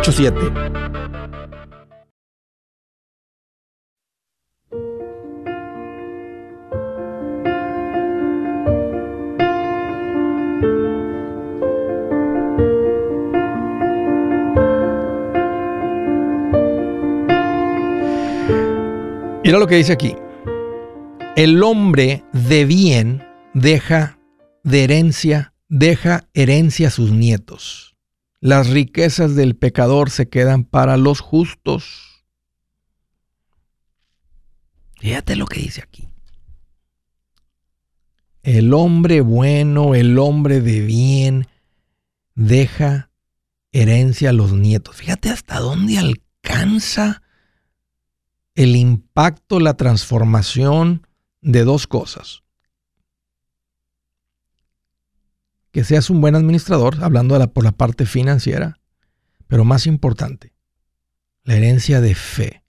[0.00, 0.78] 844-748-8887.
[19.44, 20.14] Mira lo que dice aquí.
[21.34, 24.18] El hombre de bien deja
[24.62, 27.97] de herencia, deja herencia a sus nietos.
[28.40, 32.24] Las riquezas del pecador se quedan para los justos.
[35.00, 36.08] Fíjate lo que dice aquí.
[38.42, 41.48] El hombre bueno, el hombre de bien,
[42.34, 43.10] deja
[43.72, 44.96] herencia a los nietos.
[44.96, 47.22] Fíjate hasta dónde alcanza
[48.54, 51.06] el impacto, la transformación
[51.40, 52.42] de dos cosas.
[55.70, 58.78] Que seas un buen administrador, hablando por la parte financiera,
[59.46, 60.54] pero más importante,
[61.44, 62.62] la herencia de fe.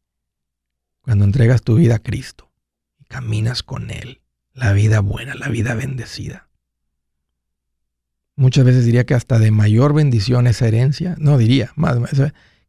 [1.01, 2.51] Cuando entregas tu vida a Cristo
[2.97, 4.21] y caminas con Él,
[4.53, 6.49] la vida buena, la vida bendecida.
[8.35, 11.97] Muchas veces diría que hasta de mayor bendición esa herencia, no diría más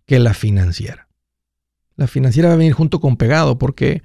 [0.04, 1.08] que la financiera.
[1.94, 4.02] La financiera va a venir junto con pegado porque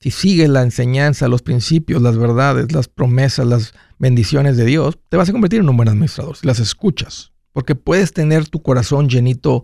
[0.00, 5.18] si sigues la enseñanza, los principios, las verdades, las promesas, las bendiciones de Dios, te
[5.18, 7.32] vas a convertir en un buen administrador si las escuchas.
[7.52, 9.62] Porque puedes tener tu corazón llenito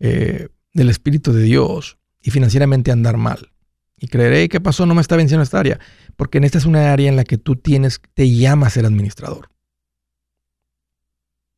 [0.00, 3.52] eh, del Espíritu de Dios y financieramente andar mal.
[3.96, 4.86] Y creeré, ¿qué pasó?
[4.86, 5.78] No me está venciendo esta área.
[6.16, 9.50] Porque en esta es una área en la que tú tienes, te llamas ser administrador.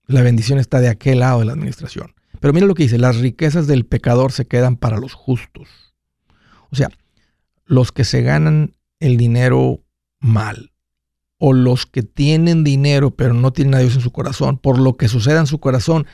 [0.07, 2.15] la bendición está de aquel lado de la administración.
[2.41, 5.95] Pero mira lo que dice, las riquezas del pecador se quedan para los justos.
[6.71, 6.91] O sea,
[7.65, 9.81] los que se ganan el dinero
[10.21, 10.73] mal
[11.39, 14.97] o los que tienen dinero pero no tienen a Dios en su corazón, por lo
[14.97, 16.07] que suceda en su corazón,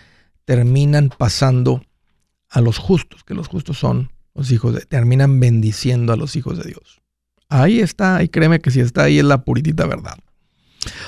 [0.45, 1.83] terminan pasando
[2.49, 6.57] a los justos, que los justos son los hijos de, terminan bendiciendo a los hijos
[6.57, 7.01] de Dios.
[7.51, 10.17] Ahí está, y créeme que si está ahí es la puritita verdad.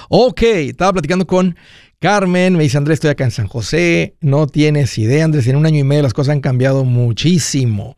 [0.09, 1.57] Ok, estaba platicando con
[1.99, 5.67] Carmen, me dice Andrés, estoy acá en San José, no tienes idea, Andrés, en un
[5.67, 7.97] año y medio las cosas han cambiado muchísimo.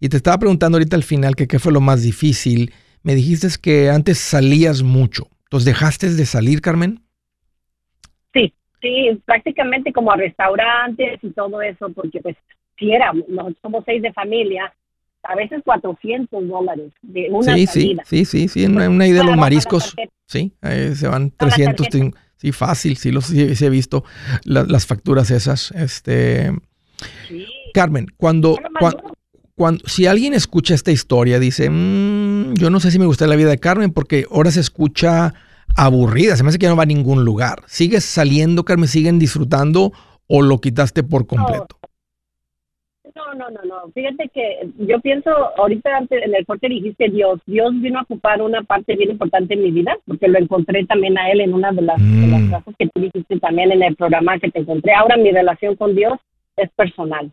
[0.00, 2.72] Y te estaba preguntando ahorita al final que qué fue lo más difícil.
[3.02, 5.28] Me dijiste que antes salías mucho.
[5.44, 7.00] ¿Entonces dejaste de salir, Carmen?
[8.34, 12.36] Sí, sí, prácticamente como a restaurantes y todo eso, porque pues
[12.78, 13.12] si era,
[13.62, 14.72] somos seis de familia,
[15.22, 18.02] a veces 400 dólares de una sí, salida.
[18.06, 19.94] Sí, sí, sí, una, una idea de los mariscos,
[20.26, 21.88] sí, se van 300,
[22.36, 24.04] Sí, fácil, sí, los, he visto
[24.44, 25.70] las facturas esas.
[25.70, 26.52] Este,
[27.72, 29.15] Carmen, cuando, cuando,
[29.86, 33.50] si alguien escucha esta historia, dice, mm, yo no sé si me gusta la vida
[33.50, 35.32] de Carmen porque ahora se escucha
[35.76, 37.60] aburrida, se me hace que no va a ningún lugar.
[37.66, 38.88] ¿Sigues saliendo, Carmen?
[38.88, 39.92] ¿Siguen disfrutando
[40.26, 41.76] o lo quitaste por completo?
[43.14, 43.90] No, no, no, no.
[43.92, 47.40] Fíjate que yo pienso, ahorita antes, en el corte dijiste Dios.
[47.46, 51.16] Dios vino a ocupar una parte bien importante en mi vida, porque lo encontré también
[51.16, 52.50] a Él en una de las, mm.
[52.50, 54.92] cosas que tú dijiste también en el programa que te encontré.
[54.92, 56.18] Ahora mi relación con Dios
[56.56, 57.32] es personal.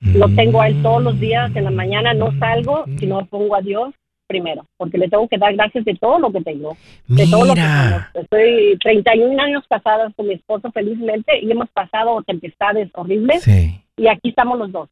[0.00, 1.54] Lo tengo a Él todos los días.
[1.56, 3.94] En la mañana no salgo, si no pongo a Dios
[4.28, 6.76] primero, porque le tengo que dar gracias de todo lo que tengo,
[7.06, 8.04] de todo lo que tengo.
[8.14, 13.48] Estoy 31 años casada con mi esposo felizmente y hemos pasado tempestades horribles
[13.96, 14.88] y aquí estamos los dos.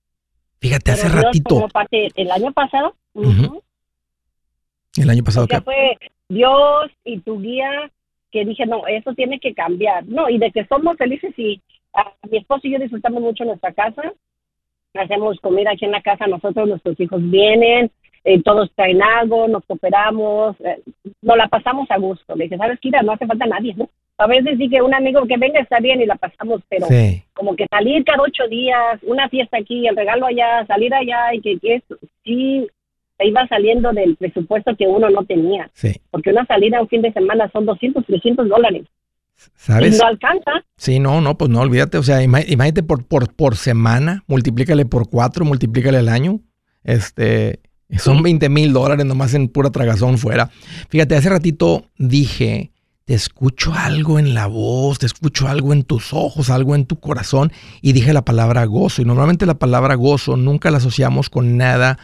[0.59, 1.68] Fíjate, hace ratito.
[1.90, 2.96] el año pasado.
[4.96, 5.46] El año pasado.
[5.52, 5.98] O fue
[6.28, 7.90] Dios y tu guía
[8.32, 10.07] que dije, no, eso tiene que cambiar.
[10.07, 11.61] No, y de que somos felices y
[12.30, 14.12] mi esposo y yo disfrutamos mucho nuestra casa.
[14.99, 17.90] Hacemos comida aquí en la casa, nosotros, nuestros hijos vienen,
[18.24, 20.80] eh, todos traen algo, nos cooperamos, eh,
[21.22, 22.34] nos la pasamos a gusto.
[22.34, 23.03] Le dije, ¿sabes, Kira?
[23.03, 23.88] No hace falta nadie, ¿no?
[24.18, 26.86] A veces sí que un amigo que venga está bien y la pasamos, pero
[27.34, 31.40] como que salir cada ocho días, una fiesta aquí, el regalo allá, salir allá y
[31.40, 32.66] que, eso, sí
[33.18, 35.70] se iba saliendo del presupuesto que uno no tenía.
[36.11, 38.84] Porque una salida un fin de semana son 200, 300 dólares.
[39.55, 39.97] ¿Sabes?
[39.97, 40.51] Y no alcanza.
[40.76, 41.99] Sí, no, no, pues no, olvídate.
[41.99, 46.41] O sea, imagínate por, por, por semana, multiplícale por cuatro, multiplícale al año.
[46.84, 47.61] Este,
[47.99, 50.51] son 20 mil dólares nomás en pura tragazón fuera.
[50.89, 52.72] Fíjate, hace ratito dije
[53.07, 56.99] te escucho algo en la voz, te escucho algo en tus ojos, algo en tu
[56.99, 59.01] corazón y dije la palabra gozo.
[59.01, 62.01] Y normalmente la palabra gozo nunca la asociamos con nada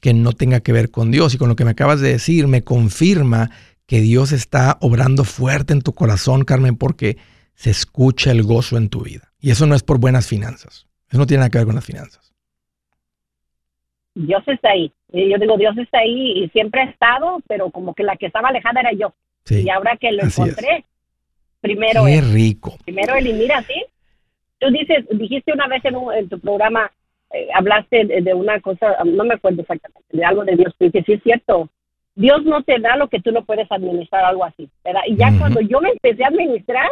[0.00, 1.34] que no tenga que ver con Dios.
[1.34, 3.50] Y con lo que me acabas de decir me confirma
[3.86, 7.16] que Dios está obrando fuerte en tu corazón, Carmen, porque
[7.54, 9.32] se escucha el gozo en tu vida.
[9.40, 10.86] Y eso no es por buenas finanzas.
[11.08, 12.34] Eso no tiene nada que ver con las finanzas.
[14.14, 14.92] Dios está ahí.
[15.12, 18.48] Yo digo, Dios está ahí y siempre ha estado, pero como que la que estaba
[18.48, 19.14] alejada era yo
[19.50, 20.84] y ahora que lo encontré,
[21.60, 22.76] primero Qué rico.
[22.84, 23.84] Primero él y mira, ¿sí?
[24.58, 26.90] Tú dices, dijiste una vez en, tu programa,
[27.32, 31.12] eh, hablaste de, una cosa, no me acuerdo exactamente, de algo de Dios, que sí
[31.12, 31.68] es cierto.
[32.16, 35.02] Dios no te da lo que tú no puedes administrar, algo así, ¿verdad?
[35.06, 36.88] Y ya cuando yo me empecé a administrar,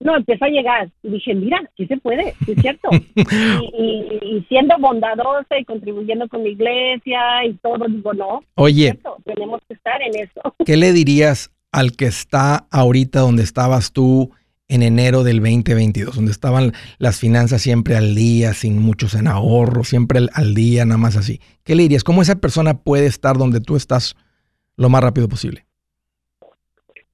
[0.00, 0.90] no, empezó a llegar.
[1.02, 2.88] Y dije, mira, sí se puede, sí es cierto.
[3.16, 8.42] y, siendo bondadosa y contribuyendo con mi iglesia y todo, digo, no.
[8.54, 10.54] Oye, tenemos que estar en eso.
[10.64, 14.30] ¿Qué le dirías al que está ahorita donde estabas tú
[14.68, 19.84] en enero del 2022, donde estaban las finanzas siempre al día, sin muchos en ahorro,
[19.84, 21.40] siempre al día, nada más así.
[21.64, 22.04] ¿Qué le dirías?
[22.04, 24.16] ¿Cómo esa persona puede estar donde tú estás
[24.80, 25.64] lo más rápido posible?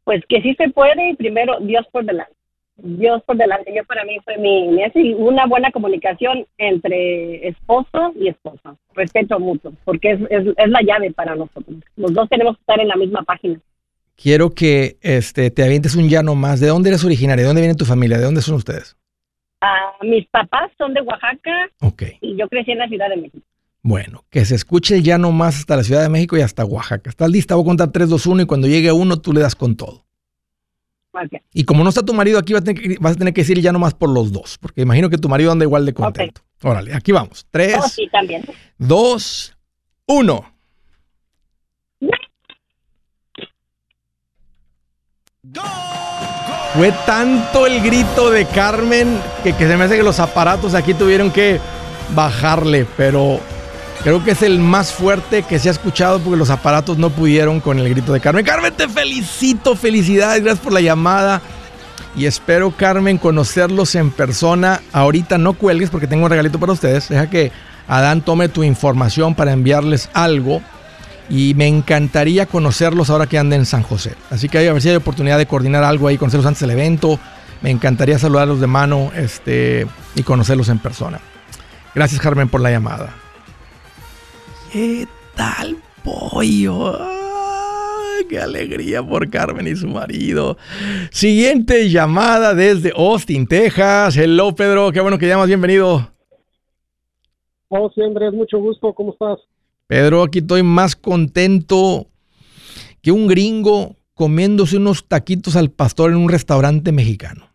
[0.05, 2.33] Pues que sí se puede y primero Dios por delante.
[2.77, 3.75] Dios por delante.
[3.75, 8.77] Yo para mí fue mi, mi una buena comunicación entre esposo y esposa.
[8.95, 11.77] Respeto mutuo, porque es, es, es la llave para nosotros.
[11.97, 13.61] Los dos tenemos que estar en la misma página
[14.17, 16.61] quiero que este, te avientes un llano más.
[16.61, 17.43] ¿De dónde eres originaria?
[17.43, 18.19] ¿De dónde viene tu familia?
[18.19, 18.97] ¿De dónde son ustedes?
[19.63, 21.71] Uh, mis papás son de Oaxaca.
[21.81, 22.03] Ok.
[22.21, 23.47] Y yo crecí en la Ciudad de México.
[23.87, 27.09] Bueno, que se escuche el llano más hasta la Ciudad de México y hasta Oaxaca.
[27.09, 27.55] ¿Estás lista?
[27.55, 30.05] Voy a contar 3, 2, 1 y cuando llegue uno tú le das con todo.
[31.13, 31.39] Okay.
[31.55, 33.43] Y como no está tu marido aquí, vas a, tener que, vas a tener que
[33.43, 36.41] decir ya más por los dos, porque imagino que tu marido anda igual de contento.
[36.65, 37.47] Órale, aquí vamos.
[37.53, 37.79] 3,
[38.79, 39.57] 2,
[40.07, 40.53] 1.
[46.75, 51.31] Fue tanto el grito de Carmen que, se me hace que los aparatos aquí tuvieron
[51.31, 51.61] que
[52.17, 53.41] bajarle, pero
[54.07, 57.59] creo que es el más fuerte que se ha escuchado porque los aparatos no pudieron
[57.59, 58.45] con el grito de Carmen.
[58.45, 61.43] Carmen, te felicito, felicidades, gracias por la llamada.
[62.15, 64.81] y espero, Carmen, conocerlos en persona.
[64.93, 67.09] Ahorita no cuelgues porque tengo un regalito para ustedes.
[67.09, 67.51] Deja que
[67.89, 70.63] Adán tome tu información para enviarles algo.
[71.29, 74.15] Y me encantaría conocerlos ahora que anden en San José.
[74.31, 77.19] Así que a ver si hay oportunidad de coordinar algo ahí, conocerlos antes del evento.
[77.61, 81.19] Me encantaría saludarlos de mano este, y conocerlos en persona.
[81.93, 83.26] Gracias, Carmen, por la llamada.
[84.73, 85.07] ¿Qué
[85.37, 86.99] tal, pollo?
[88.29, 90.57] qué alegría por Carmen y su marido.
[91.11, 94.17] Siguiente llamada desde Austin, Texas.
[94.17, 94.91] Hello, Pedro.
[94.91, 95.47] Qué bueno que llamas.
[95.47, 96.11] Bienvenido.
[97.69, 98.33] Oh, sí, Andrés.
[98.33, 98.93] Mucho gusto.
[98.95, 99.39] ¿Cómo estás?
[99.87, 102.07] Pedro, aquí estoy más contento
[103.01, 107.47] que un gringo comiéndose unos taquitos al pastor en un restaurante mexicano.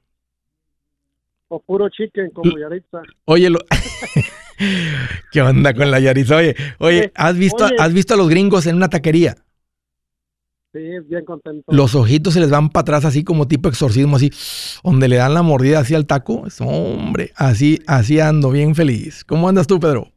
[1.49, 3.01] O puro chicken como Yaritza.
[3.26, 3.49] Oye,
[5.32, 6.38] ¿qué onda con la Yaritza?
[6.38, 9.36] Oye, oye, ¿has visto, ¿has visto a los gringos en una taquería?
[10.74, 11.72] Sí, bien contento.
[11.72, 14.32] Los ojitos se les van para atrás así como tipo exorcismo, así,
[14.84, 16.43] donde le dan la mordida así al taco.
[16.62, 19.26] Hombre, así, así ando, bien feliz.
[19.26, 20.07] ¿Cómo andas tú, Pedro?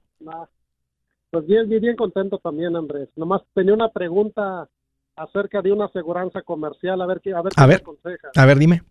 [1.30, 3.08] pues bien, bien, bien contento también, Andrés.
[3.16, 4.68] Nomás tenía una pregunta
[5.16, 7.82] acerca de una aseguranza comercial, a ver qué, a ver, a ver,
[8.36, 8.82] A ver, dime.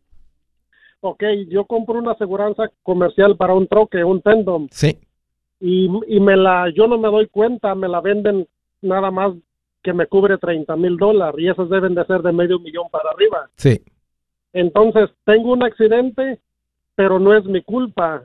[0.99, 4.67] Ok, yo compro una aseguranza comercial para un troque, un tendon.
[4.71, 4.97] Sí.
[5.59, 8.47] Y, y me la, yo no me doy cuenta, me la venden
[8.81, 9.33] nada más
[9.83, 13.09] que me cubre 30 mil dólares y esos deben de ser de medio millón para
[13.09, 13.49] arriba.
[13.57, 13.81] Sí.
[14.53, 16.39] Entonces, tengo un accidente,
[16.95, 18.23] pero no es mi culpa.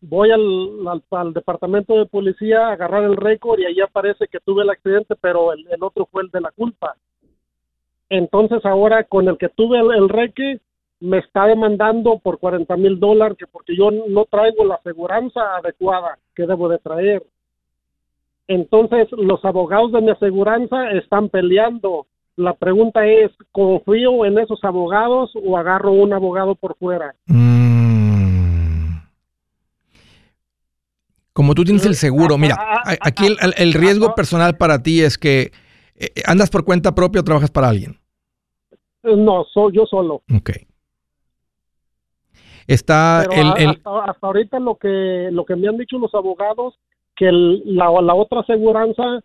[0.00, 4.62] Voy al, al, departamento de policía a agarrar el récord y ahí aparece que tuve
[4.62, 6.96] el accidente, pero el, otro fue el de la culpa.
[8.10, 10.60] Entonces, ahora con el que tuve el, el reque,
[11.00, 16.46] me está demandando por 40 mil dólares porque yo no traigo la aseguranza adecuada que
[16.46, 17.24] debo de traer.
[18.48, 22.06] Entonces, los abogados de mi aseguranza están peleando.
[22.36, 27.14] La pregunta es, ¿confío en esos abogados o agarro un abogado por fuera?
[27.26, 27.58] Mm.
[31.32, 35.02] Como tú tienes el seguro, mira, ah, ah, ah, aquí el, riesgo personal para ti
[35.02, 35.52] es que
[35.94, 37.96] eh, andas por cuenta propia o trabajas para alguien.
[39.04, 40.22] No, soy yo solo.
[40.36, 40.50] Ok.
[42.68, 46.74] Está el, hasta, hasta, ahorita lo que lo que me han dicho los abogados
[47.16, 49.20] que la, la otra aseguranza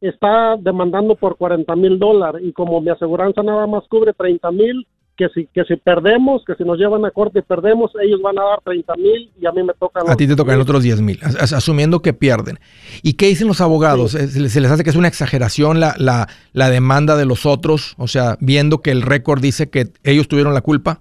[0.00, 4.86] está demandando por 40 mil dólares y como mi aseguranza nada más cubre 30 mil,
[5.16, 8.38] que si, que si perdemos, que si nos llevan a corte y perdemos, ellos van
[8.38, 10.10] a dar 30 mil y a mí me tocan...
[10.10, 12.58] A ti te tocan otros 10 mil, asumiendo que pierden.
[13.02, 14.12] ¿Y qué dicen los abogados?
[14.12, 17.94] ¿Se les hace que es una exageración la, la, la demanda de los otros?
[17.96, 21.00] O sea, viendo que el récord dice que ellos tuvieron la culpa.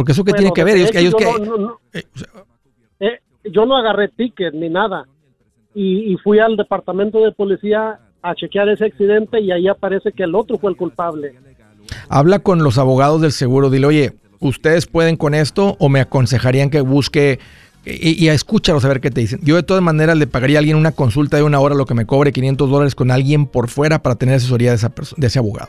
[0.00, 1.26] Porque eso que tiene que ver, ellos, ellos que...
[3.00, 5.04] Eh, yo no agarré ticket ni nada.
[5.74, 10.34] Y, fui al departamento de policía a chequear ese accidente y ahí aparece que el
[10.34, 11.34] otro fue el culpable.
[12.08, 16.70] Habla con los abogados del seguro, dile, oye, ¿ustedes pueden con esto o me aconsejarían
[16.70, 17.38] que busque
[17.84, 19.40] y, y escúchalos a ver qué te dicen?
[19.42, 21.92] Yo de todas maneras le pagaría a alguien una consulta de una hora, lo que
[21.92, 25.38] me cobre 500 dólares con alguien por fuera para tener asesoría de, esa de ese
[25.38, 25.68] abogado.